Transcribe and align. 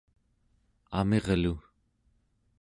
amirlu 0.99 1.53